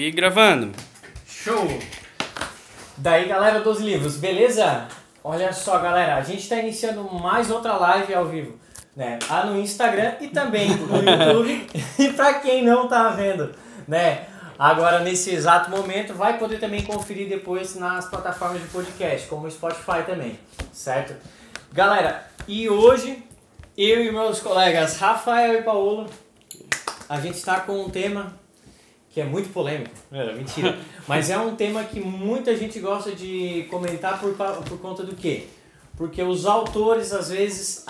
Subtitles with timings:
[0.00, 0.72] E gravando.
[1.24, 1.68] Show!
[2.96, 4.88] Daí, galera dos livros, beleza?
[5.22, 8.58] Olha só, galera, a gente está iniciando mais outra live ao vivo,
[8.96, 9.20] né?
[9.28, 11.64] Ah, no Instagram e também no YouTube.
[11.96, 13.54] e para quem não tá vendo,
[13.86, 14.26] né?
[14.58, 19.50] Agora, nesse exato momento, vai poder também conferir depois nas plataformas de podcast, como o
[19.50, 20.36] Spotify também,
[20.72, 21.14] certo?
[21.72, 23.22] Galera, e hoje,
[23.78, 26.10] eu e meus colegas Rafael e Paulo,
[27.08, 28.42] a gente está com um tema
[29.14, 29.94] que é muito polêmico.
[30.10, 30.76] É, mentira.
[31.06, 35.44] Mas é um tema que muita gente gosta de comentar por, por conta do quê?
[35.96, 37.86] Porque os autores às vezes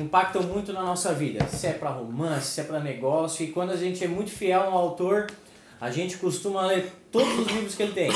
[0.00, 1.44] impactam muito na nossa vida.
[1.48, 3.44] Se é para romance, se é para negócio.
[3.44, 5.26] E quando a gente é muito fiel ao autor,
[5.80, 8.12] a gente costuma ler todos os livros que ele tem.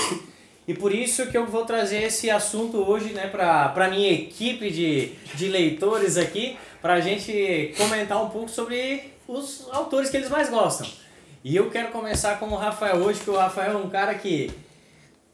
[0.68, 4.70] E por isso que eu vou trazer esse assunto hoje né, para a minha equipe
[4.70, 10.30] de, de leitores aqui, para a gente comentar um pouco sobre os autores que eles
[10.30, 10.86] mais gostam.
[11.44, 14.50] E eu quero começar com o Rafael hoje, que o Rafael é um cara que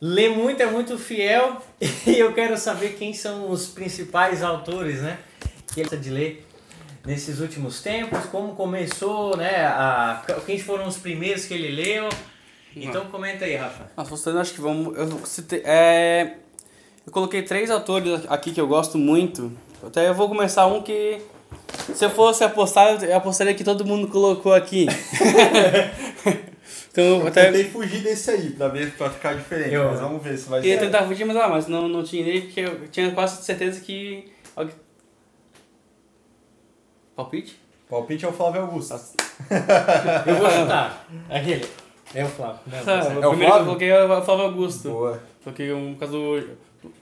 [0.01, 1.63] lê muito, é muito fiel,
[2.05, 5.21] e eu quero saber quem são os principais autores, né?
[5.73, 6.45] Que ele gosta de ler
[7.07, 9.65] nesses últimos tempos, como começou, né?
[9.65, 12.09] A, quem foram os primeiros que ele leu.
[12.75, 13.89] Então comenta aí, Rafa.
[13.97, 14.99] Nossa, você acho que vamos.
[14.99, 16.39] Eu, citei, é,
[17.07, 19.57] eu coloquei três autores aqui que eu gosto muito.
[19.81, 21.23] Até eu vou começar um que
[21.95, 24.87] se eu fosse apostar, eu apostaria que todo mundo colocou aqui.
[26.91, 27.49] então, até...
[27.49, 30.49] Eu tentei fugir desse aí pra, ver, pra ficar diferente, eu, mas vamos ver se
[30.49, 30.69] vai ser.
[30.69, 33.43] Eu ia tentar fugir, mas, ah, mas não, não tinha nele, porque eu tinha quase
[33.43, 34.31] certeza que...
[37.17, 37.59] Palpite?
[37.89, 38.95] Palpite é o Flávio Augusto.
[40.27, 41.07] eu vou chutar.
[41.29, 41.67] Aquele.
[42.15, 42.61] É o Flávio.
[42.67, 43.45] Não, tá, é o Flávio?
[43.45, 44.89] eu coloquei o Flávio Augusto.
[44.89, 45.23] Boa.
[45.45, 46.45] Coloquei um caso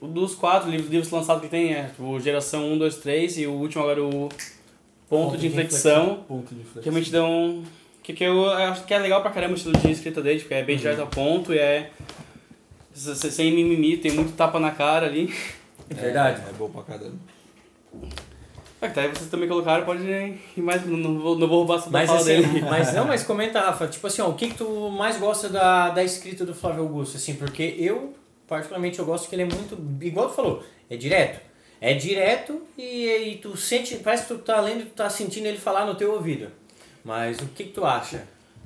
[0.01, 3.47] do, dos quatro livros, livros lançados que tem, é tipo, Geração 1, 2, 3 e
[3.47, 4.29] o último agora o
[5.09, 6.83] ponto, de, inflexão, ponto de inflexão.
[6.83, 7.63] Que realmente dão.
[8.03, 10.53] Que, que eu acho que é legal pra caramba o estilo de escrita dele, porque
[10.53, 10.81] é bem uhum.
[10.81, 11.89] direto ao ponto e é.
[12.93, 15.33] Sem mimimi, tem muito tapa na cara ali.
[15.89, 16.41] É verdade.
[16.45, 17.17] É, é bom pra caramba.
[18.81, 21.79] É, tá, aí vocês também colocaram, pode ir mais, não, não, vou, não vou roubar
[21.79, 22.61] essa mas, assim, dele.
[22.61, 25.89] Mas não, mas comenta, Rafa, tipo assim, ó, o que, que tu mais gosta da,
[25.89, 28.13] da escrita do Flávio Augusto, assim, porque eu,
[28.47, 31.41] particularmente, eu gosto que ele é muito, igual tu falou, é direto.
[31.81, 35.45] É direto e, e tu sente, parece que tu tá lendo e tu tá sentindo
[35.45, 36.49] ele falar no teu ouvido.
[37.03, 38.23] Mas o que, que tu acha?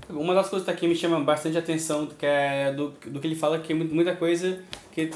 [0.09, 3.35] Uma das coisas que aqui me chama bastante atenção que é do, do que ele
[3.35, 4.59] fala, que é muita coisa
[4.91, 5.11] que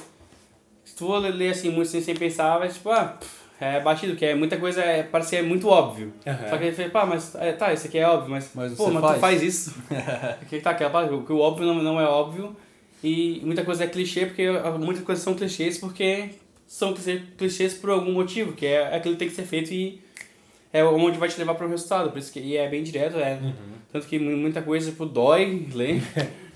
[0.85, 3.17] se tu for ler assim muito sem, sem pensar, vai tipo, ah,
[3.59, 6.13] é batido, que é muita coisa, é, parece ser muito óbvio.
[6.25, 6.49] Uhum.
[6.49, 8.89] Só que ele fala, pá, mas é, tá, isso aqui é óbvio, mas, mas pô,
[8.89, 9.15] mas faz.
[9.15, 9.75] tu faz isso.
[10.47, 12.55] que tá, que, é, que o óbvio não, não é óbvio
[13.03, 14.47] e muita coisa é clichê, porque
[14.79, 16.29] muitas coisas são clichês porque
[16.67, 16.93] são
[17.37, 20.01] clichês por algum motivo, que é aquilo que tem que ser feito e
[20.73, 22.11] é onde vai te levar para o resultado.
[22.11, 23.39] Por isso que e é bem direto, é.
[23.41, 23.53] Uhum.
[23.91, 26.03] Tanto que muita coisa tipo, dói ler.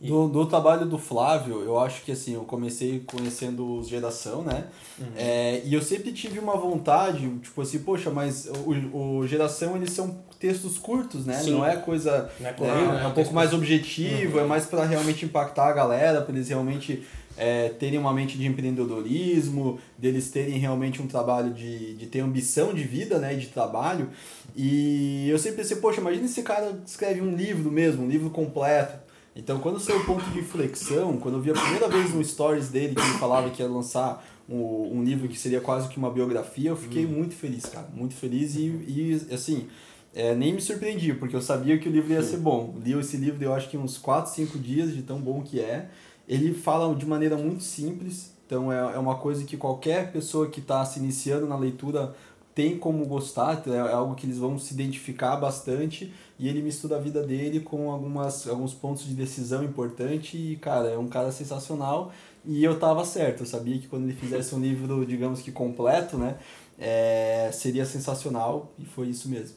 [0.00, 4.64] Do, do trabalho do Flávio, eu acho que assim, eu comecei conhecendo os Geração, né?
[4.98, 5.06] Uhum.
[5.14, 9.92] É, e eu sempre tive uma vontade, tipo assim, poxa, mas o, o Geração eles
[9.92, 11.34] são textos curtos, né?
[11.34, 11.50] Sim.
[11.50, 12.32] Não é coisa.
[12.40, 13.02] Não é, corrido, é, né?
[13.04, 14.44] é um pouco mais objetivo, uhum.
[14.44, 18.46] é mais para realmente impactar a galera, para eles realmente é, terem uma mente de
[18.46, 24.10] empreendedorismo, deles terem realmente um trabalho de, de ter ambição de vida, né, de trabalho.
[24.56, 28.98] E eu sempre pensei, poxa, imagina esse cara escreve um livro mesmo, um livro completo.
[29.34, 32.68] Então, quando saiu o ponto de inflexão, quando eu vi a primeira vez no stories
[32.68, 36.10] dele que ele falava que ia lançar um, um livro que seria quase que uma
[36.10, 37.10] biografia, eu fiquei hum.
[37.10, 39.68] muito feliz, cara, muito feliz e, e assim,
[40.12, 42.74] é, nem me surpreendi, porque eu sabia que o livro ia ser bom.
[42.84, 45.88] Li esse livro, eu acho que uns 4, 5 dias de tão bom que é.
[46.30, 50.60] Ele fala de maneira muito simples, então é, é uma coisa que qualquer pessoa que
[50.60, 52.14] está se iniciando na leitura
[52.54, 56.96] tem como gostar, é, é algo que eles vão se identificar bastante e ele mistura
[56.96, 61.32] a vida dele com algumas, alguns pontos de decisão importante e, cara, é um cara
[61.32, 62.12] sensacional
[62.44, 66.16] e eu tava certo, eu sabia que quando ele fizesse um livro, digamos que completo,
[66.16, 66.38] né,
[66.78, 69.56] é, seria sensacional e foi isso mesmo.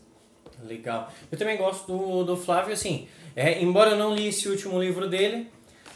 [0.63, 1.11] Legal.
[1.31, 5.07] Eu também gosto do, do Flávio, assim, é, embora eu não li esse último livro
[5.07, 5.51] dele,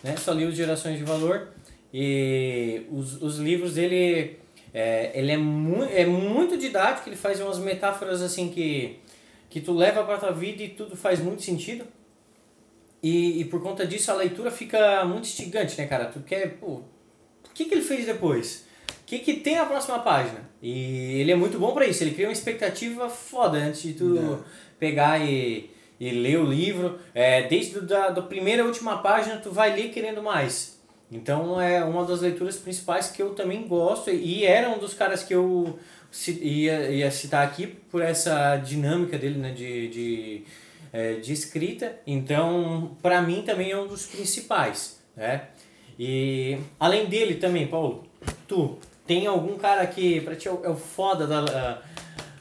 [0.07, 0.15] né?
[0.17, 1.49] Só li os Gerações de Valor
[1.93, 4.37] e os, os livros dele
[4.73, 8.99] é, ele é, mu é muito didático, ele faz umas metáforas assim que,
[9.49, 11.85] que tu leva para tua vida e tudo faz muito sentido.
[13.01, 16.05] E, e por conta disso a leitura fica muito instigante, né, cara?
[16.05, 16.83] Tu quer, pô, o
[17.53, 18.65] que, que ele fez depois?
[19.01, 20.49] O que, que tem na próxima página?
[20.61, 24.05] E ele é muito bom para isso, ele cria uma expectativa foda antes de tu
[24.05, 24.43] Não.
[24.79, 25.69] pegar e
[25.99, 26.99] e ler o livro.
[27.13, 30.77] É, desde da, da primeira à última página, tu vai ler querendo mais.
[31.11, 35.23] Então é uma das leituras principais que eu também gosto e era um dos caras
[35.23, 35.79] que eu
[36.27, 39.51] ia, ia citar aqui por essa dinâmica dele, né?
[39.51, 40.43] De, de
[40.91, 45.43] é, de escrita, então para mim também é um dos principais, né?
[45.99, 48.05] E além dele também, Paulo,
[48.47, 51.81] tu tem algum cara que pra ti é o, é o foda da,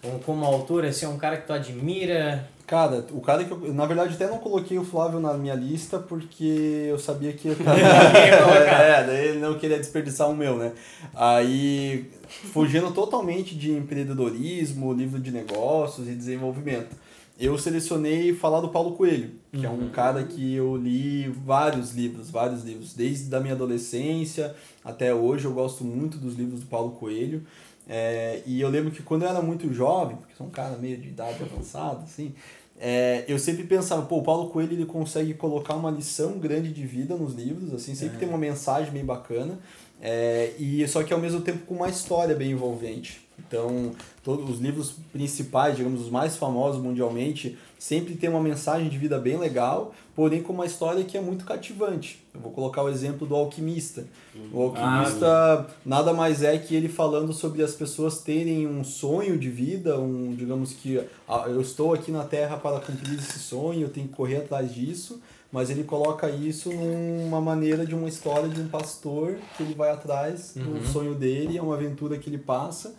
[0.05, 2.49] uh, como autor, assim, é um cara que tu admira?
[2.67, 5.99] Cara, o cara que eu, na verdade até não coloquei o Flávio na minha lista
[5.99, 10.73] porque eu sabia que ia é, daí ele não queria desperdiçar o meu, né?
[11.15, 12.11] Aí,
[12.53, 16.97] fugindo totalmente de empreendedorismo, livro de negócios e desenvolvimento
[17.39, 19.65] eu selecionei falar do Paulo Coelho, que uhum.
[19.65, 19.91] é um uhum.
[19.91, 24.55] cara que eu li vários livros, vários livros, desde a minha adolescência
[24.87, 27.43] até hoje eu gosto muito dos livros do Paulo Coelho.
[27.89, 30.97] É, e eu lembro que quando eu era muito jovem, porque sou um cara meio
[30.99, 32.35] de idade avançada, assim,
[32.79, 36.85] é, eu sempre pensava, pô, o Paulo Coelho ele consegue colocar uma lição grande de
[36.85, 38.19] vida nos livros, assim, sempre é.
[38.21, 39.59] tem uma mensagem bem bacana,
[40.01, 43.25] é, e só que ao mesmo tempo com uma história bem envolvente.
[43.39, 43.93] Então,
[44.23, 49.19] todos os livros principais, digamos, os mais famosos mundialmente, sempre tem uma mensagem de vida
[49.19, 52.25] bem legal, porém com uma história que é muito cativante.
[52.35, 54.07] Eu vou colocar o exemplo do Alquimista.
[54.53, 59.39] O Alquimista ah, nada mais é que ele falando sobre as pessoas terem um sonho
[59.39, 63.83] de vida, um, digamos que ah, eu estou aqui na Terra para cumprir esse sonho,
[63.83, 65.21] eu tenho que correr atrás disso,
[65.53, 69.91] mas ele coloca isso numa maneira de uma história de um pastor que ele vai
[69.91, 70.85] atrás do uhum.
[70.85, 72.95] sonho dele, é uma aventura que ele passa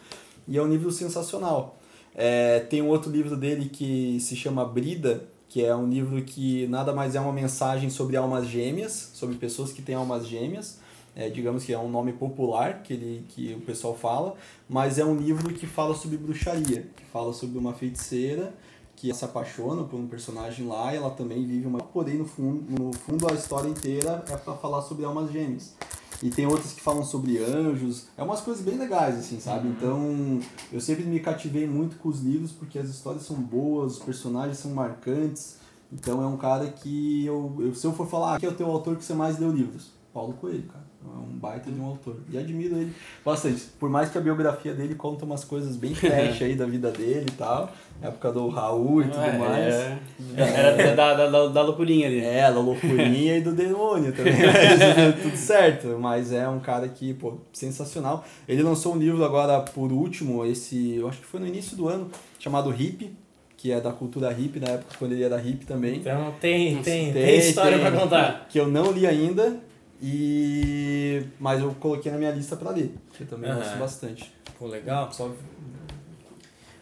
[0.48, 1.78] e é um livro sensacional.
[2.18, 6.66] É, tem um outro livro dele que se chama Brida, que é um livro que
[6.68, 10.80] nada mais é uma mensagem sobre almas gêmeas, sobre pessoas que têm almas gêmeas.
[11.16, 14.36] É, digamos que é um nome popular que, ele, que o pessoal fala,
[14.70, 18.54] mas é um livro que fala sobre bruxaria, que fala sobre uma feiticeira
[18.98, 21.80] que se apaixona por um personagem lá e ela também vive uma.
[21.80, 25.76] Porém, no fundo, no fundo a história inteira é para falar sobre almas gêmeas.
[26.22, 28.08] E tem outras que falam sobre anjos.
[28.18, 29.68] É umas coisas bem legais, assim, sabe?
[29.68, 29.74] Uhum.
[29.74, 30.40] Então,
[30.74, 34.58] eu sempre me cativei muito com os livros porque as histórias são boas, os personagens
[34.58, 35.58] são marcantes.
[35.94, 38.56] Então, é um cara que eu, eu se eu for falar, ah, quem é o
[38.56, 39.92] teu autor que você mais leu livros?
[40.12, 40.87] Paulo Coelho, cara.
[41.16, 42.18] É um baita de um autor.
[42.32, 42.94] E admiro ele
[43.24, 43.66] bastante.
[43.80, 47.26] Por mais que a biografia dele conta umas coisas bem trash aí da vida dele
[47.28, 47.72] e tal.
[48.02, 49.74] Época do Raul e tudo é, mais.
[49.74, 50.00] É.
[50.36, 52.20] Era da, da, da, da loucurinha ali.
[52.20, 54.34] É, da loucurinha e do demônio também.
[55.22, 55.98] tudo certo.
[56.00, 58.24] Mas é um cara que, pô, sensacional.
[58.48, 60.96] Ele lançou um livro agora, por último, esse.
[60.96, 63.16] Eu acho que foi no início do ano, chamado Hip
[63.58, 65.96] que é da cultura hip, na época quando ele era hip também.
[65.98, 68.46] Então tem, tem, tem, tem história para contar.
[68.48, 69.58] Que eu não li ainda,
[70.02, 73.58] e mas eu coloquei na minha lista para ler, que eu também uhum.
[73.58, 74.34] gosto bastante.
[74.58, 75.12] Pô, legal.
[75.12, 75.32] Só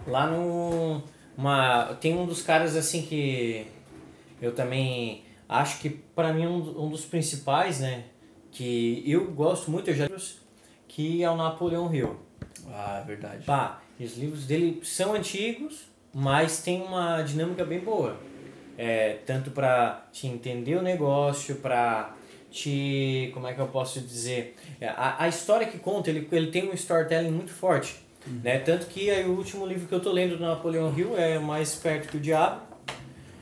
[0.07, 1.01] lá no
[1.37, 3.67] uma tem um dos caras assim que
[4.41, 8.05] eu também acho que para mim um, um dos principais, né,
[8.51, 10.07] que eu gosto muito, eu já
[10.87, 12.17] que é o Napoleão Hill.
[12.69, 13.45] Ah, é verdade.
[13.45, 18.17] Pá, os livros dele são antigos, mas tem uma dinâmica bem boa.
[18.77, 22.13] É, tanto para te entender o negócio, para
[22.55, 23.29] te.
[23.33, 24.55] Como é que eu posso dizer?
[24.79, 27.95] É, a, a história que conta, ele, ele tem um storytelling muito forte.
[28.25, 28.39] Uhum.
[28.43, 28.59] Né?
[28.59, 31.69] Tanto que aí, o último livro que eu tô lendo do Napoleão Hill é Mais
[31.69, 32.61] Esperto que o Diabo.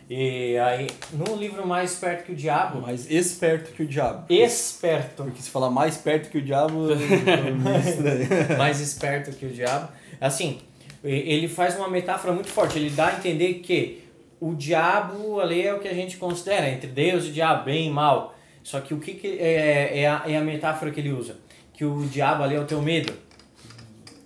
[0.10, 2.82] E aí, no livro Mais Esperto que o Diabo.
[2.82, 4.26] Mais esperto que o Diabo.
[4.34, 5.24] Esperto.
[5.24, 6.88] Porque se falar mais esperto que o Diabo.
[8.58, 9.90] mais esperto que o Diabo.
[10.20, 10.60] Assim,
[11.04, 12.78] ele faz uma metáfora muito forte.
[12.78, 14.04] Ele dá a entender que
[14.40, 17.88] o diabo ali é o que a gente considera entre Deus e o diabo, bem
[17.88, 18.33] e mal.
[18.64, 21.36] Só que o que, que é, é, a, é a metáfora que ele usa?
[21.74, 23.14] Que o diabo ali é o teu medo.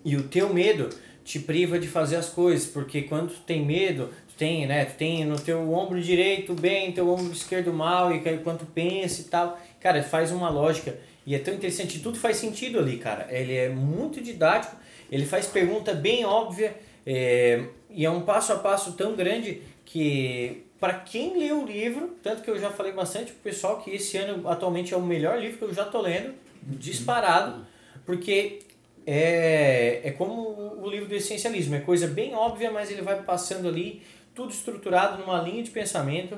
[0.05, 0.89] E o teu medo
[1.25, 4.95] te priva de fazer as coisas, porque quando tu tem medo, tu tem, né, tu
[4.95, 9.25] tem no teu ombro direito bem, teu ombro esquerdo mal, e quando tu pensa e
[9.25, 10.95] tal, cara, faz uma lógica.
[11.25, 13.27] E é tão interessante, tudo faz sentido ali, cara.
[13.29, 14.77] Ele é muito didático,
[15.11, 16.73] ele faz pergunta bem óbvia,
[17.05, 22.17] é, e é um passo a passo tão grande que para quem lê o livro,
[22.21, 25.39] tanto que eu já falei bastante pro pessoal que esse ano atualmente é o melhor
[25.39, 27.65] livro que eu já tô lendo, disparado,
[28.05, 28.59] porque
[29.05, 33.69] é, é como o livro do essencialismo, é coisa bem óbvia, mas ele vai passando
[33.69, 34.01] ali,
[34.35, 36.37] tudo estruturado numa linha de pensamento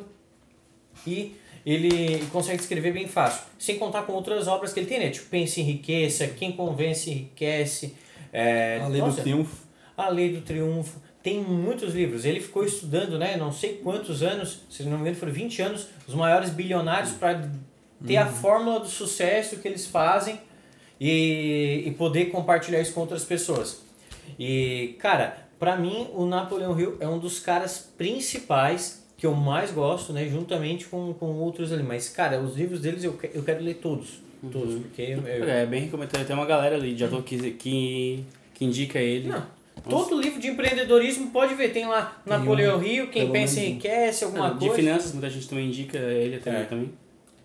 [1.05, 5.09] e ele consegue escrever bem fácil, sem contar com outras obras que ele tem, né?
[5.09, 7.95] Tipo, Pense Enriqueça, Quem Convence Enriquece.
[8.31, 9.67] É, a Lei nossa, do Triunfo.
[9.97, 12.25] A Lei do Triunfo tem muitos livros.
[12.25, 15.87] Ele ficou estudando, né, não sei quantos anos, se não me engano foram 20 anos,
[16.07, 17.49] os maiores bilionários para
[18.05, 18.23] ter uhum.
[18.23, 20.39] a fórmula do sucesso que eles fazem
[20.99, 23.81] e, e poder compartilhar isso com outras pessoas.
[24.37, 29.71] E, cara, para mim, o Napoleão Hill é um dos caras principais que eu mais
[29.71, 31.83] gosto, né, juntamente com, com outros ali.
[31.83, 34.21] Mas, cara, os livros deles eu, eu quero ler todos.
[34.41, 34.49] Uhum.
[34.49, 35.01] Todos, porque...
[35.01, 36.25] Eu, é, bem recomendado.
[36.25, 38.23] Tem uma galera ali de ator que, que,
[38.53, 39.27] que indica ele.
[39.27, 39.45] Não,
[39.87, 41.71] Todo livro de empreendedorismo pode ver.
[41.71, 44.75] Tem lá Napoleão um, Rio, quem pensa enriquece, alguma Ah, de coisa.
[44.75, 46.61] finanças, muita gente também indica ele também.
[46.61, 46.65] É.
[46.65, 46.93] também.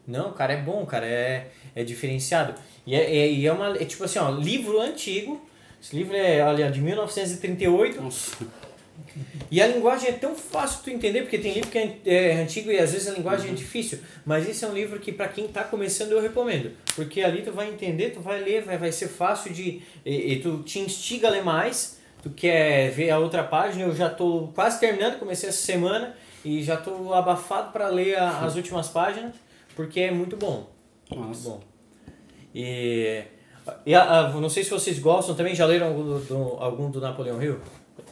[0.06, 2.54] Não, cara, é bom, cara, é, é diferenciado.
[2.86, 3.76] E é, é, e é uma.
[3.76, 5.40] É tipo assim, ó, livro antigo.
[5.82, 8.00] Esse livro é olha, de 1938.
[8.00, 8.36] Nossa.
[9.50, 12.70] E a linguagem é tão fácil tu entender, porque tem livro que é, é antigo
[12.70, 13.98] e às vezes a linguagem é difícil.
[14.24, 16.72] Mas esse é um livro que para quem tá começando eu recomendo.
[16.94, 19.82] Porque ali tu vai entender, tu vai ler, vai, vai ser fácil de.
[20.04, 21.93] E, e tu te instiga a ler mais.
[22.24, 26.62] Tu quer ver a outra página, eu já tô quase terminando, comecei essa semana e
[26.62, 29.34] já tô abafado para ler a- as últimas páginas,
[29.76, 30.66] porque é muito bom.
[31.10, 31.50] Muito Nossa.
[31.50, 31.60] bom.
[32.54, 33.22] E,
[33.84, 36.90] e a- a- não sei se vocês gostam também, já leram algum do, do- algum
[36.90, 37.58] do Napoleão Hill?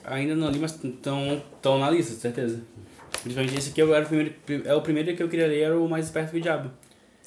[0.05, 2.61] Ainda não li, mas estão tão na lista, certeza.
[3.23, 4.35] Principalmente esse aqui eu era o primeiro,
[4.67, 6.71] é o primeiro que eu queria ler, era o Mais Esperto que o Diabo.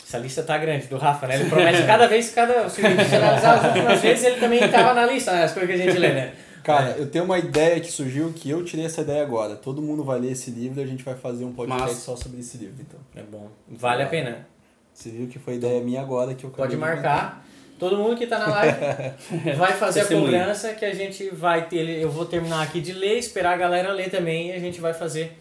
[0.04, 1.36] Essa lista tá grande, do Rafa, né?
[1.40, 2.70] Ele promete cada vez, cada.
[2.70, 5.44] Se analisar as últimas vezes, ele também tava na lista, né?
[5.46, 6.34] As coisas que a gente lê, né?
[6.66, 9.56] Cara, eu tenho uma ideia que surgiu que eu tirei essa ideia agora.
[9.56, 12.02] Todo mundo vai ler esse livro e a gente vai fazer um podcast Massa.
[12.02, 13.00] só sobre esse livro, então.
[13.16, 13.52] É bom.
[13.70, 14.48] Vale a pena.
[14.92, 17.46] Você viu que foi ideia minha agora que eu Pode de marcar.
[17.78, 18.78] Todo mundo que tá na live
[19.56, 21.88] vai fazer a cobrança que a gente vai ter.
[22.00, 24.94] Eu vou terminar aqui de ler, esperar a galera ler também e a gente vai
[24.94, 25.38] fazer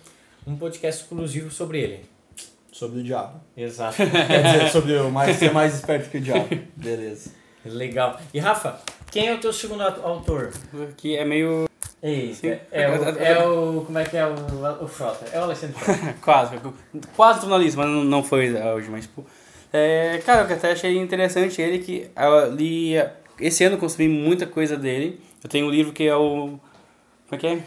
[0.47, 2.00] um podcast exclusivo sobre ele.
[2.71, 3.40] Sobre o diabo.
[3.57, 3.97] Exato.
[3.97, 6.49] Quer dizer, sobre o mais, ser mais esperto que o diabo.
[6.76, 7.31] Beleza.
[7.64, 8.21] Legal.
[8.35, 8.78] E Rafa,
[9.14, 10.50] quem é o teu segundo au- autor?
[10.97, 11.68] Que é meio.
[12.02, 12.56] Eita, Sim.
[12.73, 13.83] é, o, é o.
[13.87, 14.35] Como é que é o,
[14.85, 15.25] o Frota?
[15.33, 16.14] É o Alexandre Frota.
[16.21, 16.56] Quase,
[17.16, 19.25] quase tô na lista, mas não, foi hoje, mas tipo.
[19.73, 22.94] É, cara, eu até achei interessante ele que eu li.
[23.40, 25.21] Esse ano eu consumi muita coisa dele.
[25.42, 26.59] Eu tenho um livro que é o.
[27.28, 27.59] Como é que é?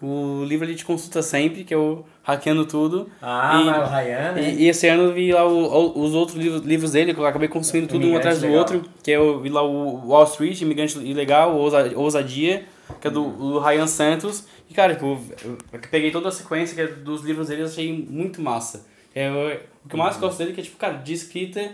[0.00, 3.08] O livro ali de consulta sempre, que é o Hackeando Tudo.
[3.20, 4.50] Ah, E- o Ryan, né?
[4.54, 5.64] E, e esse ano eu vi lá o-
[5.98, 8.46] o- os outros livros, livros dele, que eu acabei consumindo tudo um Imigrante atrás do
[8.46, 8.58] Legal.
[8.60, 12.64] outro, que eu vi lá o Wall Street, Imigrante Ilegal, Ousa- Ousadia,
[13.00, 14.44] que é do, do Ryan Santos.
[14.70, 17.64] E cara, tipo, eu, eu peguei toda a sequência que é dos livros dele e
[17.64, 18.86] achei muito massa.
[19.14, 21.70] É, eu- o que eu mais gosto dele é que é tipo, cara, de escrita,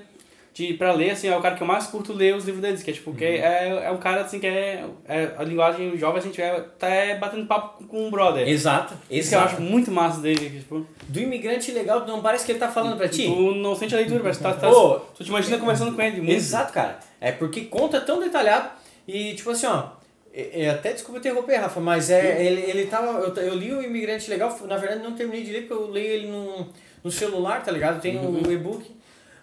[0.54, 2.80] de, pra ler, assim, é o cara que eu mais curto ler os livros deles,
[2.80, 6.20] que é tipo, que é, é um cara assim que é, é a linguagem jovem,
[6.20, 8.48] a gente é, tá é, batendo papo com, um brother.
[8.48, 8.94] Exato.
[9.10, 10.86] Esse que eu acho muito massa dele, que, tipo...
[11.08, 13.24] Do imigrante legal, não parece que ele tá falando pra ti?
[13.24, 16.18] Tu não sente a leitura, mas tá, tá, Ô, tu te imagina conversando com ele.
[16.18, 16.32] Muito.
[16.32, 17.00] Exato, cara.
[17.20, 18.70] É porque conta tão detalhado
[19.08, 19.88] e, tipo assim, ó.
[20.32, 23.18] é até desculpa interromper, Rafa, mas é, ele, ele tava.
[23.18, 26.12] Eu, eu li o Imigrante Legal, na verdade não terminei de ler porque eu leio
[26.12, 26.68] ele no,
[27.02, 28.00] no celular, tá ligado?
[28.00, 28.94] Tem o e-book.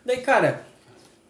[0.05, 0.70] Daí, cara,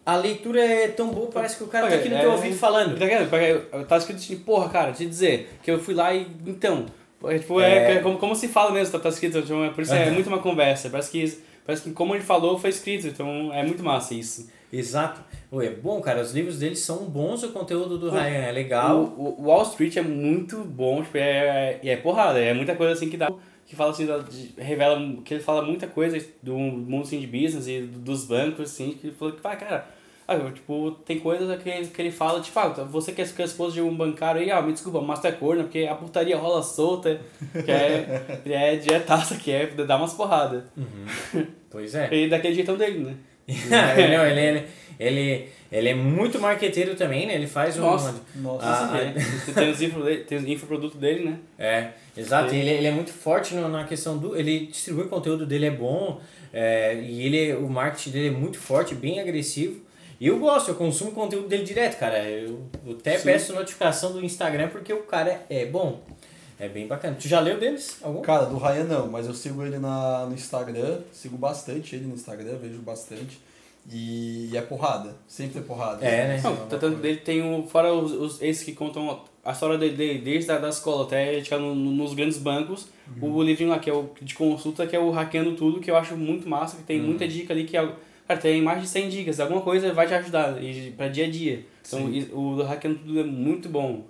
[0.04, 2.56] a leitura é tão boa, parece que o cara tá aqui no teu É- ouvido
[2.56, 2.98] falando.
[2.98, 3.06] Tá?
[3.28, 6.26] Porque tá escrito assim, porra, cara, te dizer que eu fui lá e.
[6.46, 6.86] Então.
[7.24, 7.94] É, tipo, É.
[7.94, 9.38] é, como, como se fala mesmo, tá, tá escrito.
[9.38, 10.90] Então, é, por isso é muito uma conversa.
[10.90, 13.06] Parece que, parece que como ele falou foi escrito.
[13.06, 14.50] Então é muito massa isso.
[14.72, 15.20] Exato.
[15.60, 19.00] É bom, cara, os livros deles são bons, o conteúdo do Ryan é legal.
[19.18, 22.94] O, o Wall Street é muito bom, tipo, é, é, é porrada, é muita coisa
[22.94, 23.30] assim que dá.
[23.66, 27.66] Que fala assim, de- revela que ele fala muita coisa do mundo assim, de business
[27.68, 29.86] e dos bancos, assim, que ele falou que, ah, cara,
[30.28, 33.42] ah, tipo, tem coisas que ele, que ele fala, tipo, ah, você que é, que
[33.42, 35.94] é esposa de um bancário aí, ah, me desculpa, mas tu é corno, porque a
[35.94, 37.20] putaria rola solta,
[37.64, 40.64] que é, é diretaça, que é dar umas porradas.
[41.70, 42.08] Pois é.
[42.14, 43.14] E daquele jeitão dele, né?
[44.16, 44.64] não, ele,
[45.06, 47.34] ele, ele, é muito marqueteiro também, né?
[47.34, 47.82] Ele faz um.
[47.82, 48.14] Nossa.
[48.36, 48.66] Nossa.
[48.66, 49.12] Ah, é.
[49.18, 51.38] Você tem os infoprodutos dele, né?
[51.58, 52.54] É, exato.
[52.54, 54.36] Ele, ele é muito forte no- na questão do.
[54.36, 56.20] Ele distribui o conteúdo dele é bom.
[56.52, 59.80] é, e ele, o marketing dele é muito forte, bem agressivo.
[60.20, 62.22] E eu gosto, eu consumo o conteúdo dele direto, cara.
[62.28, 63.24] Eu, eu até Sim.
[63.24, 66.00] peço notificação do Instagram porque o cara é, é bom.
[66.60, 67.16] É bem bacana.
[67.20, 67.96] Tu já leu deles?
[68.02, 68.20] Algum?
[68.22, 72.14] Cara, do Ryan não, mas eu sigo ele na, no Instagram, sigo bastante ele no
[72.14, 73.40] Instagram, vejo bastante.
[73.90, 76.04] E, e é porrada, sempre é porrada.
[76.04, 76.40] É, né?
[76.42, 77.66] Não, tá tanto dele tem o.
[77.66, 81.42] Fora os, os esses que contam a história dele, dele desde a da escola até
[81.42, 82.88] chegar no- no- nos grandes bancos.
[83.20, 85.96] O livrinho lá que é o de consulta, que é o Hackeando Tudo, que eu
[85.96, 87.92] acho muito massa, que tem muita dica ali que é.
[88.28, 91.30] Cara, tem mais de 100 dicas, alguma coisa vai te ajudar e, pra dia a
[91.30, 91.64] dia.
[91.84, 92.28] Então Sim.
[92.32, 94.04] o do Hackeando Tudo é muito bom.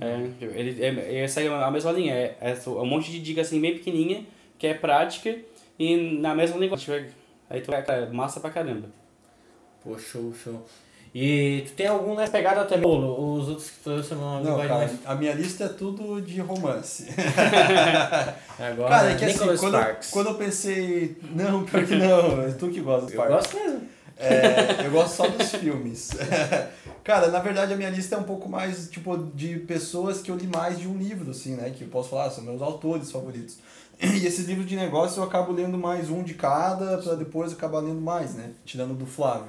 [0.00, 3.60] É, ele, é, essa é a mesma linha, é, é um monte de dicas assim
[3.60, 4.24] bem pequenininha,
[4.58, 5.36] que é prática
[5.78, 7.06] e na mesma linguagem.
[7.50, 8.88] Aí tu vai, cara, massa pra caramba.
[9.86, 10.66] Pô, show, show.
[11.14, 12.82] E tu tem algum nessa pegada também?
[12.82, 14.92] Pô, Os outros que tu Não, cara, mais.
[15.04, 17.06] a minha lista é tudo de romance.
[18.58, 20.10] Agora, Cara, é que assim, Nicholas quando, eu- Sparks.
[20.10, 21.16] quando eu pensei.
[21.34, 23.34] Não, pior que não, é tu que gosta do Eu Sparks.
[23.52, 23.80] gosto mesmo.
[24.18, 26.10] É, eu gosto só dos filmes.
[27.04, 30.36] Cara, na verdade a minha lista é um pouco mais, tipo, de pessoas que eu
[30.36, 31.70] li mais de um livro, assim, né?
[31.70, 33.58] Que eu posso falar, são meus autores favoritos.
[34.00, 37.78] E esses livros de negócio eu acabo lendo mais um de cada, pra depois acabar
[37.80, 38.50] lendo mais, né?
[38.64, 39.46] Tirando do Flávio.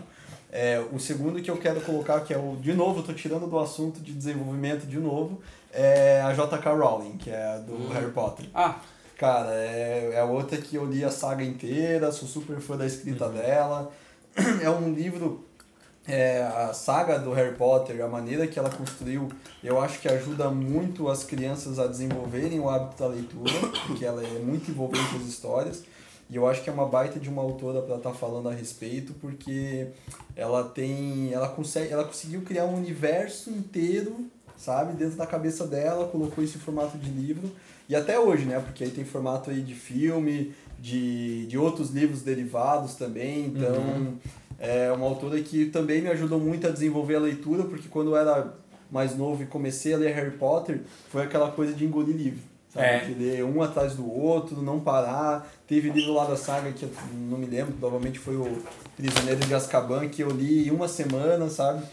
[0.51, 3.59] É, o segundo que eu quero colocar, que é o, de novo, tô tirando do
[3.59, 5.41] assunto de desenvolvimento de novo,
[5.73, 6.73] é a J.K.
[6.73, 7.89] Rowling, que é a do Hum.
[7.93, 8.45] Harry Potter.
[8.53, 8.75] Ah,
[9.17, 13.27] Cara, é, é outra que eu li a saga inteira, sou super fã da escrita
[13.29, 13.91] dela.
[14.61, 15.43] É um livro,
[16.07, 19.27] é, a saga do Harry Potter, a maneira que ela construiu,
[19.63, 23.51] eu acho que ajuda muito as crianças a desenvolverem o hábito da leitura,
[23.87, 25.83] porque ela é muito envolvente as histórias.
[26.29, 29.13] E eu acho que é uma baita de uma autora para estar falando a respeito,
[29.21, 29.87] porque
[30.35, 34.25] ela tem, ela consegue, ela conseguiu criar um universo inteiro,
[34.57, 37.49] sabe, dentro da cabeça dela, colocou isso em formato de livro.
[37.87, 38.59] E até hoje, né?
[38.59, 43.45] Porque aí tem formato aí de filme, de, de outros livros derivados também.
[43.45, 44.17] Então,
[44.59, 48.17] é uma autora que também me ajudou muito a desenvolver a leitura, porque quando eu
[48.17, 48.53] era
[48.91, 52.56] mais novo e comecei a ler Harry Potter, foi aquela coisa de engolir livro.
[52.69, 52.85] Sabe?
[52.85, 52.99] É.
[52.99, 55.51] De ler um atrás do outro, não parar.
[55.65, 58.61] Teve livro lá da saga que eu não me lembro, provavelmente foi o
[58.95, 61.83] Prisioneiro de Azkaban, que eu li em uma semana, sabe?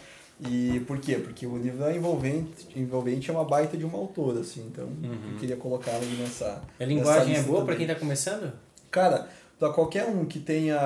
[0.41, 1.15] E por quê?
[1.15, 5.39] Porque o livro é envolvente, envolvente é uma baita de uma autora, assim, então eu
[5.39, 6.61] queria colocar ela nessa.
[6.77, 7.77] A linguagem é boa também.
[7.77, 8.51] quem tá começando?
[8.91, 10.77] Cara, pra qualquer um que tenha.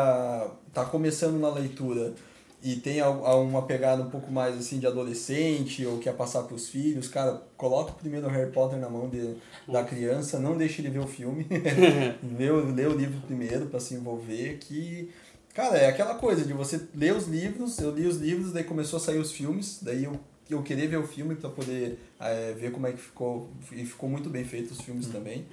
[0.71, 2.13] tá começando na leitura
[2.61, 7.07] e al- uma pegada um pouco mais assim de adolescente ou quer passar pros filhos,
[7.07, 9.35] cara, coloca primeiro o Harry Potter na mão de,
[9.67, 11.47] da criança, não deixe ele ver o filme.
[12.37, 15.09] lê, o- lê o livro primeiro pra se envolver, que.
[15.53, 18.97] Cara, é aquela coisa de você ler os livros, eu li os livros, daí começou
[18.97, 20.17] a sair os filmes, daí eu,
[20.49, 24.07] eu queria ver o filme pra poder eh, ver como é que ficou, e ficou
[24.07, 25.45] muito bem feito os filmes também.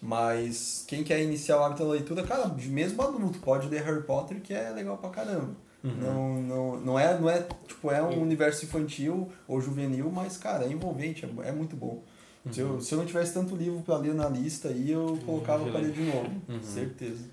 [0.00, 4.40] Mas quem quer iniciar o hábito da leitura, cara, mesmo adulto, pode ler Harry Potter,
[4.40, 5.54] que é legal pra caramba.
[5.82, 10.64] Não, não, não, é, não é, tipo, é um universo infantil ou juvenil, mas, cara,
[10.64, 12.02] é envolvente, é, é muito bom.
[12.50, 15.64] Se, eu, se eu não tivesse tanto livro pra ler na lista aí, eu colocava
[15.70, 16.28] pra ler de novo,
[16.62, 17.24] certeza.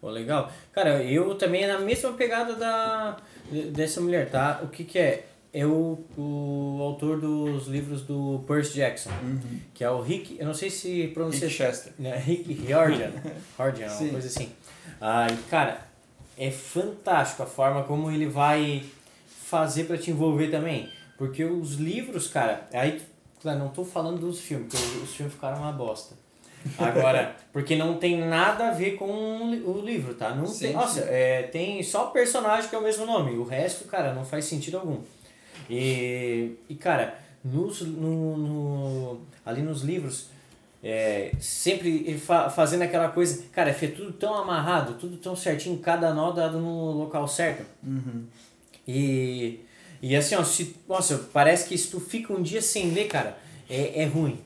[0.00, 0.52] Pô, legal.
[0.72, 3.16] Cara, eu também é na mesma pegada da
[3.72, 4.60] dessa mulher, tá?
[4.62, 5.26] O que que é?
[5.50, 9.10] É o, o autor dos livros do Percy Jackson,
[9.72, 11.48] que é o Rick, eu não sei se pronuncia...
[11.48, 11.92] Rick Chester.
[11.98, 13.10] Né, Rick Riordan,
[13.58, 14.50] Riordan, uma coisa assim.
[15.00, 15.87] Ah, cara,
[16.38, 18.84] é fantástico a forma como ele vai
[19.26, 20.88] fazer pra te envolver também.
[21.16, 23.02] Porque os livros, cara, aí,
[23.42, 26.14] claro, não tô falando dos filmes, porque os filmes ficaram uma bosta.
[26.78, 30.34] Agora, porque não tem nada a ver com o livro, tá?
[30.34, 33.36] Não Sim, tem, nossa, é, tem só o personagem que é o mesmo nome.
[33.36, 34.98] O resto, cara, não faz sentido algum.
[35.68, 40.30] E, e cara, nos, no, no, ali nos livros,
[40.82, 46.14] é, sempre fa fazendo aquela coisa, cara, é tudo tão amarrado, tudo tão certinho, cada
[46.14, 47.64] nó dado no local certo.
[48.86, 49.60] E,
[50.00, 53.36] e assim, ó, se, nossa, parece que se tu fica um dia sem ler, cara,
[53.68, 54.40] é, é ruim.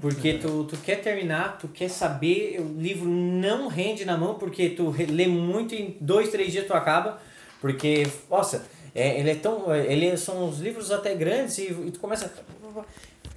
[0.00, 4.70] Porque tu, tu quer terminar, tu quer saber, o livro não rende na mão, porque
[4.70, 7.20] tu lê muito em dois, três dias tu acaba.
[7.60, 9.74] Porque, nossa, é, ele é tão.
[9.74, 12.32] Ele são os livros até grandes e, e tu começa.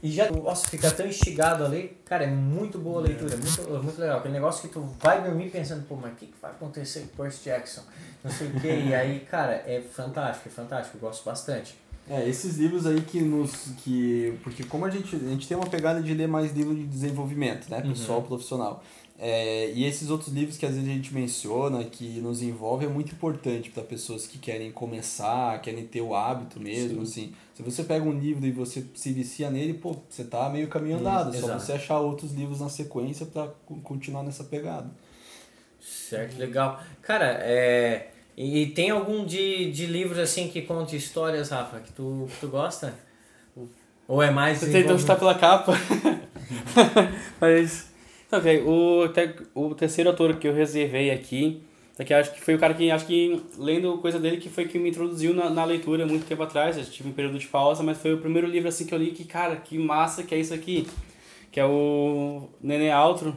[0.03, 1.97] E já, nossa, fica tão instigado ali.
[2.05, 4.19] Cara, é muito boa a leitura, é muito, muito legal.
[4.19, 7.07] Aquele negócio que tu vai dormir pensando, pô, mas o que, que vai acontecer com
[7.07, 7.81] o Percy Jackson?
[8.23, 8.83] Não sei o quê.
[8.87, 11.75] E aí, cara, é fantástico, é fantástico, eu gosto bastante.
[12.09, 13.69] É, esses livros aí que nos.
[13.83, 16.83] que Porque como a gente, a gente tem uma pegada de ler mais livro de
[16.83, 17.79] desenvolvimento, né?
[17.81, 18.83] Pessoal profissional.
[19.23, 22.89] É, e esses outros livros que às vezes a gente menciona, que nos envolve, é
[22.89, 27.31] muito importante para pessoas que querem começar, querem ter o hábito mesmo, assim.
[27.53, 30.97] Se você pega um livro e você se vicia nele, pô, você tá meio caminho
[30.97, 31.31] andado.
[31.33, 31.61] só exato.
[31.61, 33.47] você achar outros livros na sequência para
[33.83, 34.89] continuar nessa pegada.
[35.79, 36.81] Certo, legal.
[37.03, 38.07] Cara, é.
[38.35, 42.47] E, tem algum de, de livros assim que conta histórias, Rafa, que tu, que tu
[42.47, 42.95] gosta?
[44.07, 44.57] Ou é mais.
[44.57, 45.73] Você tentou chutar pela capa.
[47.39, 47.90] Mas.
[48.31, 51.61] Então, ok, o, te- o terceiro autor que eu reservei aqui,
[51.99, 54.65] é que acho que foi o cara que, acho que, lendo coisa dele, que foi
[54.69, 56.77] que me introduziu na, na leitura muito tempo atrás.
[56.77, 59.11] Eu tive um período de pausa, mas foi o primeiro livro assim que eu li
[59.11, 60.87] que, cara, que massa que é isso aqui.
[61.51, 63.35] Que é o Nenê Altro.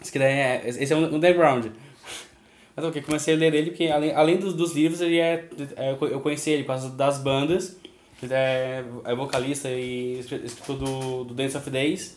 [0.00, 1.66] Esse, que é, esse é um underground.
[2.76, 5.90] Mas ok, comecei a ler ele porque, além, além dos, dos livros, ele é, é,
[6.00, 7.76] eu conheci ele por causa das bandas.
[8.22, 12.16] Ele é, é vocalista e escri- escritor do, do Dance of Days,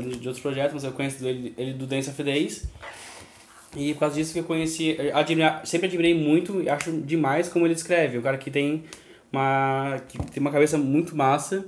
[0.00, 2.64] de outros projetos, mas eu conheço ele, ele do Dance of Days.
[3.76, 7.66] E por causa disso que eu conheci, admira, sempre admirei muito e acho demais como
[7.66, 8.18] ele escreve.
[8.18, 8.84] Um cara que tem
[9.32, 11.64] uma, que tem uma cabeça muito massa.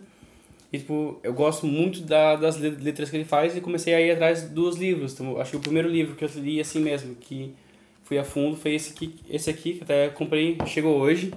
[0.71, 4.01] E, tipo, eu gosto muito da, das le- letras que ele faz e comecei a
[4.01, 5.15] ir atrás dos livros.
[5.15, 7.55] Então, acho que o primeiro livro que eu li assim mesmo, que
[8.03, 11.33] fui a fundo, foi esse aqui, esse aqui que até comprei, chegou hoje.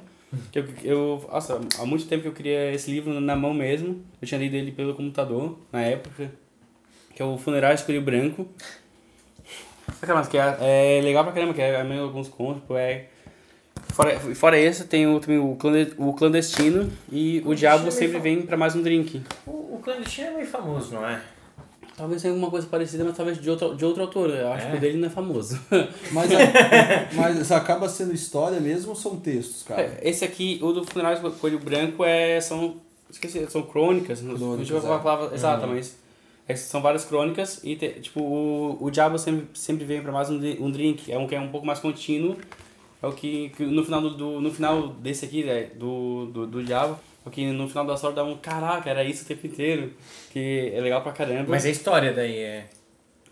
[0.52, 4.04] Que eu, eu, nossa, há muito tempo que eu queria esse livro na mão mesmo.
[4.22, 6.30] Eu tinha lido ele pelo computador, na época.
[7.18, 8.48] Que é o Funeral Escuro e Branco.
[10.02, 12.76] Cara, mas que é, é legal pra caramba, que é, é meio alguns contos, tipo,
[12.78, 13.06] é...
[13.92, 18.44] Fora, fora esse, tem o, também o, clande- o Clandestino e o Diabo sempre vem
[18.44, 19.24] pra mais um drink.
[19.48, 21.20] O, o clandestino é meio famoso, não é?
[21.96, 24.30] Talvez tenha alguma coisa parecida, mas talvez de outro, de outro autor.
[24.30, 24.70] Eu acho É?
[24.72, 25.60] que o dele não é famoso.
[26.12, 29.82] Mas, a- mas acaba sendo história mesmo ou são textos, cara?
[29.82, 32.76] É, Esse aqui, o do Funerais com Coelho Branco, é, são.
[33.10, 34.22] Esqueci, são crônicas.
[34.22, 35.00] não- não Crônicas, sei a é.
[35.00, 35.98] palavra exata, mas.
[36.48, 40.30] É, são várias crônicas e, te- tipo, o, o Diabo sempre, sempre vem pra mais
[40.30, 41.12] um, um drink.
[41.12, 42.38] É um que é um pouco mais contínuo.
[43.02, 46.48] É o que, que no, final do, do- no final desse aqui, né, do, do,
[46.48, 49.28] do Diabo, é o que no final da história dá um caraca, era isso o
[49.28, 49.94] tempo inteiro.
[50.32, 51.46] Que é legal pra caramba.
[51.50, 52.70] Mas a história daí é.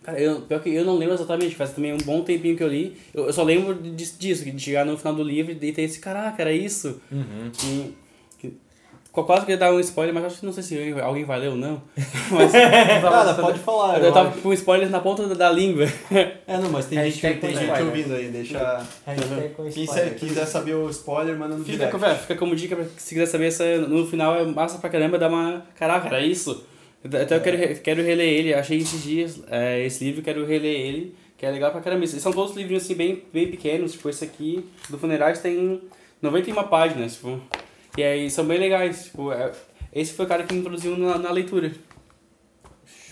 [0.03, 2.67] Cara, eu, pior que eu não lembro exatamente, faz também um bom tempinho que eu
[2.67, 2.95] li.
[3.11, 6.39] Eu, eu só lembro disso, de chegar no final do livro e ter esse, caraca,
[6.43, 7.01] era isso.
[7.11, 7.49] Uhum.
[7.51, 7.95] Que,
[9.23, 11.55] quase queria dar um spoiler, mas acho que não sei se alguém vai ler ou
[11.55, 11.81] não.
[12.31, 13.99] Mas, Cara, pode falar.
[13.99, 15.85] eu eu tava com spoiler na ponta da, da língua.
[16.47, 17.85] É, não, mas tem gente, tem gente spoiler.
[17.85, 18.83] ouvindo aí, deixa...
[19.73, 21.99] Quem se- quiser saber o spoiler, manda no Fica, direct.
[21.99, 25.17] com- fica como dica pra se quiser saber essa, no final é massa pra caramba,
[25.17, 25.63] dá uma.
[25.77, 26.65] Caraca, era isso?
[27.03, 31.15] Até eu quero, quero reler ele, achei esses dias é, esse livro, quero reler ele,
[31.37, 32.03] que é legal pra caramba.
[32.03, 35.81] E são todos livrinhos assim bem, bem pequenos, tipo esse aqui do Funerais tem
[36.21, 37.39] 91 páginas, tipo.
[37.97, 39.51] E aí são bem legais, tipo, é-
[39.93, 41.71] esse foi o cara que me introduziu na, na leitura.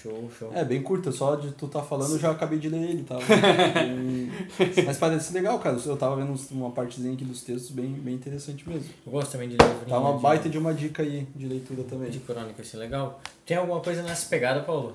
[0.02, 0.52] Show, show.
[0.54, 3.18] É, bem curta, só de tu tá falando eu já acabei de ler ele, tá?
[4.86, 5.78] Mas parece legal, cara.
[5.86, 8.90] Eu tava vendo uma partezinha aqui dos textos bem, bem interessante mesmo.
[9.06, 9.86] Eu gosto também de livro.
[9.88, 12.10] Tá uma baita de uma dica aí de leitura também.
[12.10, 13.22] de crônica, isso é legal.
[13.46, 14.94] Tem alguma coisa nessa pegada, Paulo?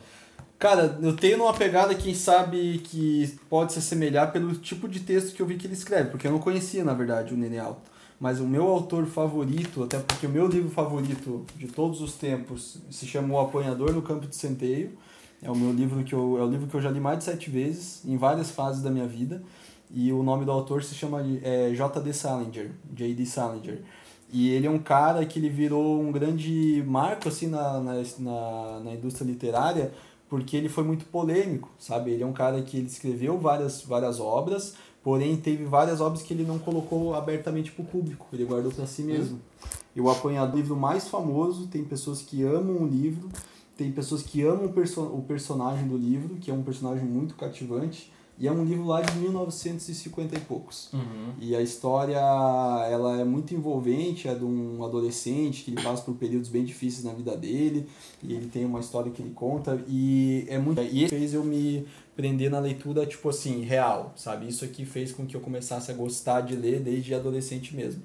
[0.58, 5.34] Cara, eu tenho uma pegada, quem sabe, que pode se assemelhar pelo tipo de texto
[5.34, 7.80] que eu vi que ele escreve, porque eu não conhecia, na verdade, o Nenê Alto.
[8.20, 12.78] Mas o meu autor favorito, até porque o meu livro favorito de todos os tempos
[12.90, 14.92] se chama O Apanhador no Campo de Centeio.
[15.40, 17.24] É o meu livro que eu, é o livro que eu já li mais de
[17.24, 19.40] sete vezes, em várias fases da minha vida.
[19.90, 22.12] E o nome do autor se chama é, J.D.
[22.12, 23.24] Salinger, J.D.
[23.24, 23.82] Salinger.
[24.30, 28.80] E ele é um cara que ele virou um grande marco assim na, na, na,
[28.80, 29.92] na indústria literária,
[30.28, 32.10] porque ele foi muito polêmico, sabe?
[32.10, 34.74] Ele é um cara que ele escreveu várias, várias obras,
[35.08, 38.86] porém teve várias obras que ele não colocou abertamente para o público, ele guardou para
[38.86, 39.40] si mesmo.
[39.96, 43.26] E o o livro mais famoso, tem pessoas que amam o livro,
[43.74, 47.36] tem pessoas que amam o, perso o personagem do livro, que é um personagem muito
[47.36, 50.90] cativante, e é um livro lá de 1950 e poucos.
[51.40, 56.14] E a história, ela é muito envolvente, é de um adolescente que ele passa por
[56.14, 57.86] períodos bem difíceis na vida dele,
[58.22, 60.80] e ele tem uma história que ele conta, e é muito...
[60.80, 64.48] E fez eu me prender na leitura, tipo assim, real, sabe?
[64.48, 68.02] Isso aqui fez com que eu começasse a gostar de ler desde adolescente mesmo.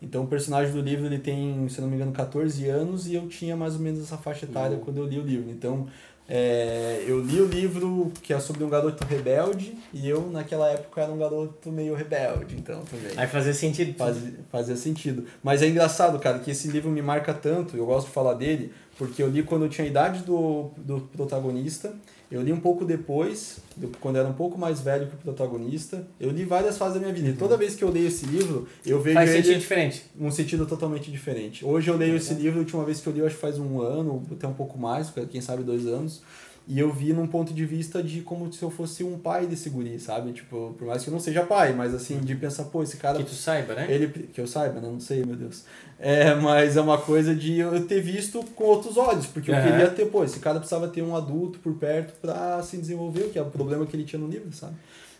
[0.00, 3.26] Então o personagem do livro, ele tem, se não me engano, 14 anos, e eu
[3.28, 5.50] tinha mais ou menos essa faixa etária quando eu li o livro.
[5.50, 5.86] Então,
[6.28, 11.00] é, eu li o livro que é sobre um garoto rebelde, e eu, naquela época,
[11.00, 13.12] era um garoto meio rebelde, então também.
[13.16, 13.96] Aí fazia sentido.
[13.96, 14.16] Faz,
[14.50, 15.24] fazia sentido.
[15.42, 18.72] Mas é engraçado, cara, que esse livro me marca tanto, eu gosto de falar dele,
[18.98, 21.94] porque eu li quando eu tinha a idade do, do protagonista,
[22.30, 25.18] eu li um pouco depois, do- quando eu era um pouco mais velho que o
[25.18, 27.28] protagonista, eu li várias fases da minha vida.
[27.28, 30.04] E toda vez que eu leio esse livro, eu vejo Faz ele sentido diferente.
[30.18, 31.64] um sentido totalmente diferente.
[31.64, 33.58] Hoje eu leio esse livro, a última vez que eu li, eu acho que faz
[33.58, 36.22] um ano, até um pouco mais, quem sabe dois anos.
[36.68, 39.70] E eu vi num ponto de vista de como se eu fosse um pai desse
[39.70, 40.32] guri, sabe?
[40.32, 43.18] Tipo, por mais que eu não seja pai, mas assim, de pensar, pô, esse cara.
[43.18, 43.86] Que tu saiba, né?
[43.88, 44.88] Ele, que eu saiba, né?
[44.88, 45.64] Não sei, meu Deus.
[45.98, 49.64] É, mas é uma coisa de eu ter visto com outros olhos, porque eu Aham.
[49.64, 53.38] queria ter, pô, esse cara precisava ter um adulto por perto pra se desenvolver, que
[53.38, 54.74] é o problema que ele tinha no livro, sabe?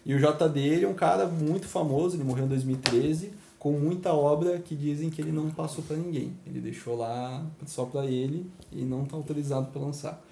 [0.04, 4.12] E o JD, ele é um cara muito famoso, ele morreu em 2013, com muita
[4.12, 6.32] obra que dizem que ele não passou pra ninguém.
[6.46, 10.22] Ele deixou lá só pra ele e não tá autorizado pra lançar.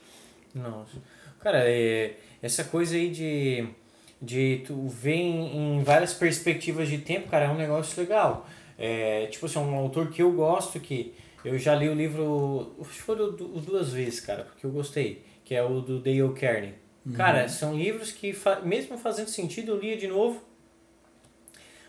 [0.55, 0.97] Nossa.
[1.40, 3.67] Cara, é, essa coisa aí de,
[4.21, 8.49] de tu ver em, em várias perspectivas de tempo, cara, é um negócio legal.
[8.79, 11.14] É, tipo assim, um autor que eu gosto, que
[11.45, 15.62] eu já li o livro, foram du- duas vezes, cara, porque eu gostei, que é
[15.62, 16.75] o do Dale Carney.
[17.14, 20.43] Cara, são livros que, fa- mesmo fazendo sentido, eu lia de novo,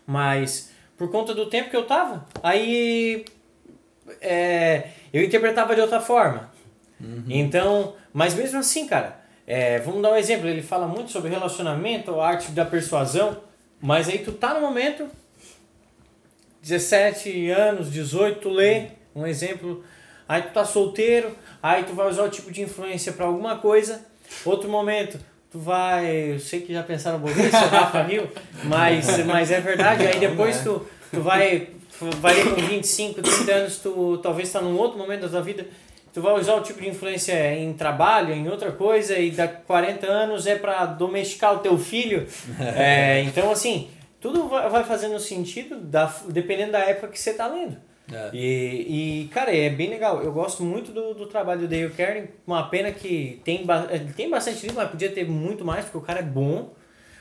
[0.06, 3.24] mas por conta do tempo que eu tava, aí
[4.20, 6.50] é, eu interpretava de outra forma.
[7.28, 10.48] Então, mas mesmo assim, cara, é, vamos dar um exemplo.
[10.48, 13.36] Ele fala muito sobre relacionamento, a arte da persuasão,
[13.78, 15.06] mas aí tu tá no momento,
[16.62, 19.84] 17 anos, 18, tu lê um exemplo,
[20.26, 21.30] aí tu tá solteiro,
[21.62, 24.06] aí tu vai usar o tipo de influência para alguma coisa,
[24.46, 25.20] outro momento.
[25.50, 28.30] Tu vai, eu sei que já pensaram bobice, o Rafa riu,
[28.64, 30.06] mas, mas é verdade.
[30.06, 34.62] Aí depois tu, tu vai, tu vai ler com 25, 30 anos, tu talvez tá
[34.62, 35.66] num outro momento da tua vida,
[36.16, 40.06] tu vai usar o tipo de influência em trabalho, em outra coisa, e daqui 40
[40.06, 42.26] anos é para domesticar o teu filho.
[42.58, 47.76] É, então, assim, tudo vai fazendo sentido da, dependendo da época que você tá lendo.
[48.10, 48.30] É.
[48.32, 50.22] E, e, cara, é bem legal.
[50.22, 52.30] Eu gosto muito do, do trabalho do Dale Carnegie.
[52.46, 56.00] Uma pena que tem, ba- tem bastante livro, mas podia ter muito mais, porque o
[56.00, 56.72] cara é bom.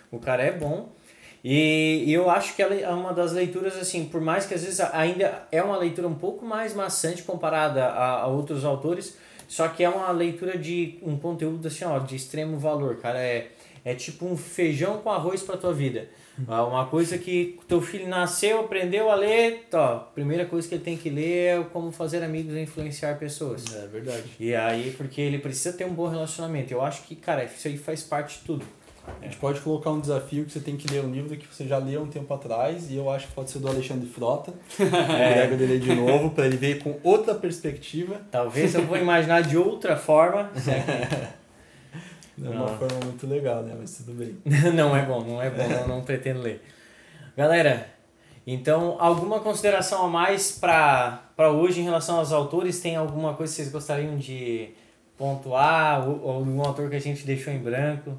[0.09, 0.94] O cara é bom.
[1.47, 4.79] E, eu acho que ela é uma das leituras, assim, por mais que às vezes
[4.79, 9.15] ainda é uma leitura um pouco mais maçante comparada a, a outros autores,
[9.47, 13.19] só que é uma leitura de um conteúdo, assim, ó, de extremo valor, cara.
[13.19, 13.51] É,
[13.85, 16.09] é tipo um feijão com arroz pra tua vida.
[16.47, 20.97] Uma coisa que teu filho nasceu, aprendeu a ler, ó, primeira coisa que ele tem
[20.97, 23.63] que ler é como fazer amigos e influenciar pessoas.
[23.75, 24.23] É verdade.
[24.39, 26.73] E aí, porque ele precisa ter um bom relacionamento.
[26.73, 28.65] Eu acho que, cara, isso aí faz parte de tudo.
[29.21, 31.65] A gente pode colocar um desafio que você tem que ler um livro que você
[31.67, 34.53] já leu um tempo atrás, e eu acho que pode ser do Alexandre Frota.
[34.79, 35.41] É.
[35.41, 38.21] Pega dele de novo, para ele ver com outra perspectiva.
[38.31, 40.51] Talvez eu vou imaginar de outra forma.
[42.43, 42.77] É uma Não.
[42.77, 43.73] forma muito legal, né?
[43.79, 44.35] Mas tudo bem.
[44.73, 46.61] não é bom, não é bom, não, não pretendo ler.
[47.37, 47.87] Galera,
[48.45, 52.79] então, alguma consideração a mais para hoje em relação aos autores?
[52.81, 54.69] Tem alguma coisa que vocês gostariam de
[55.17, 56.07] pontuar?
[56.07, 58.17] Ou, ou algum autor que a gente deixou em branco?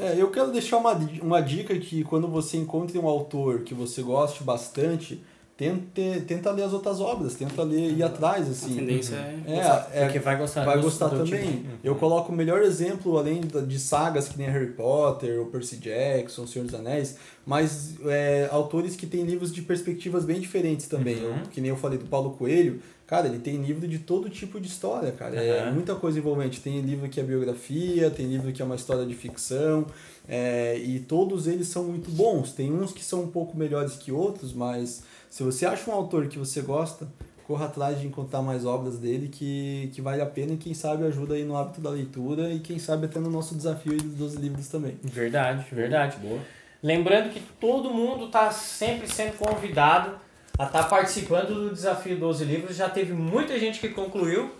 [0.00, 4.02] É, eu quero deixar uma, uma dica que quando você encontre um autor que você
[4.02, 5.22] goste bastante,
[5.56, 8.76] tente, tenta ler as outras obras, tenta ler ir atrás, A assim.
[8.76, 9.42] tendência é.
[9.46, 10.64] É, é, Porque vai gostar.
[10.64, 11.42] vai gostar do também.
[11.50, 11.68] tipo.
[11.82, 16.46] Eu coloco o melhor exemplo, além de sagas que nem Harry Potter, ou Percy Jackson,
[16.46, 21.16] Senhor dos Anéis, mas é, autores que têm livros de perspectivas bem diferentes também.
[21.16, 21.38] Uhum.
[21.38, 24.60] Eu- que nem eu falei do Paulo Coelho, cara, ele tem livro de todo tipo
[24.60, 25.34] de história, cara.
[25.42, 25.74] É Uhum.
[25.74, 26.60] muita coisa envolvente.
[26.60, 29.86] Tem livro que é biografia, tem livro que é uma história de ficção,
[30.28, 32.52] é, e todos eles são muito bons.
[32.52, 36.28] Tem uns que são um pouco melhores que outros, mas se você acha um autor
[36.28, 37.08] que você gosta,
[37.46, 41.04] corra atrás de encontrar mais obras dele que, que vale a pena e quem sabe
[41.06, 44.34] ajuda aí no hábito da leitura e quem sabe até no nosso desafio aí dos
[44.34, 44.98] livros também.
[45.02, 46.18] Verdade, verdade.
[46.18, 46.40] Boa.
[46.82, 50.27] Lembrando que todo mundo está sempre sendo convidado
[50.58, 52.76] a estar participando do desafio 12 livros.
[52.76, 54.50] Já teve muita gente que concluiu,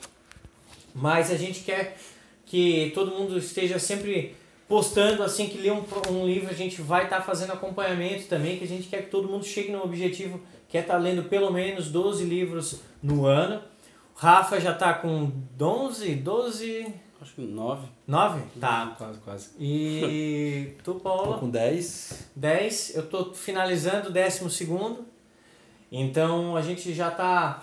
[0.94, 1.98] mas a gente quer
[2.46, 4.36] que todo mundo esteja sempre
[4.68, 8.64] postando assim que lê um, um livro, a gente vai estar fazendo acompanhamento também, que
[8.64, 11.90] a gente quer que todo mundo chegue no objetivo, que é estar lendo pelo menos
[11.90, 13.62] 12 livros no ano.
[14.14, 17.86] O Rafa já está com 11, 12, Acho que nove.
[18.06, 18.40] 9?
[18.60, 18.94] Tá.
[18.96, 19.48] Quase, quase.
[19.58, 21.38] E tu, Tô Paula?
[21.38, 22.30] com 10.
[22.36, 25.04] 10, eu tô finalizando o décimo segundo.
[25.90, 27.62] Então a gente já tá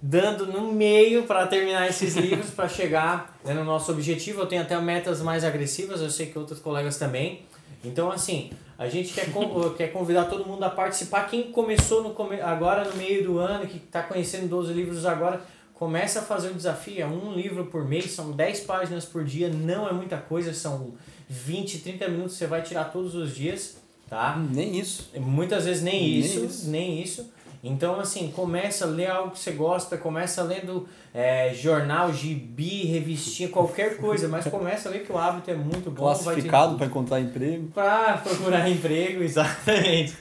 [0.00, 4.40] dando no meio para terminar esses livros para chegar né, no nosso objetivo.
[4.40, 7.42] Eu tenho até metas mais agressivas, eu sei que outros colegas também.
[7.84, 9.26] Então assim, a gente quer,
[9.76, 11.28] quer convidar todo mundo a participar.
[11.28, 15.40] Quem começou no agora no meio do ano, que está conhecendo 12 livros agora,
[15.74, 17.02] começa a fazer o desafio.
[17.02, 20.94] É um livro por mês, são 10 páginas por dia, não é muita coisa, são
[21.28, 24.36] 20, 30 minutos você vai tirar todos os dias, tá?
[24.36, 25.10] Nem isso.
[25.16, 26.70] Muitas vezes nem, Nem isso, isso.
[26.70, 27.32] nem isso.
[27.64, 33.48] Então, assim, começa a ler algo que você gosta, começa lendo é, jornal, gibi, revistinha,
[33.48, 36.02] qualquer coisa, mas começa a ler que o hábito é muito bom.
[36.02, 37.68] Classificado para encontrar emprego.
[37.68, 40.16] para procurar emprego, exatamente.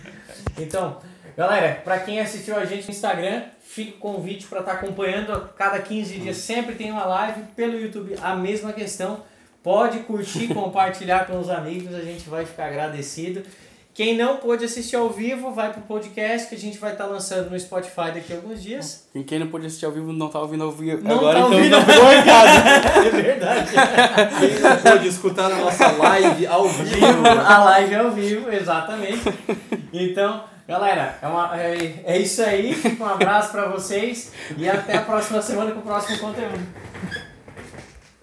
[0.56, 0.98] Então,
[1.36, 5.40] galera, para quem assistiu a gente no Instagram, fica o convite para estar acompanhando a
[5.40, 9.24] cada 15 dias, sempre tem uma live pelo YouTube, a mesma questão.
[9.64, 13.42] Pode curtir, compartilhar com os amigos, a gente vai ficar agradecido.
[13.94, 17.50] Quem não pôde assistir ao vivo, vai pro podcast que a gente vai estar lançando
[17.50, 19.08] no Spotify daqui a alguns dias.
[19.14, 21.46] E quem não pôde assistir ao vivo não tá ouvindo ao vivo Não agora, tá
[21.48, 21.78] então ouvindo.
[21.78, 22.60] não pegou em casa.
[23.06, 23.72] É verdade.
[24.40, 27.28] Quem não pôde escutar a nossa live ao vivo.
[27.46, 29.22] A live é ao vivo, exatamente.
[29.92, 32.74] Então, galera, é, uma, é, é isso aí.
[32.98, 36.66] Um abraço pra vocês e até a próxima semana com o próximo conteúdo.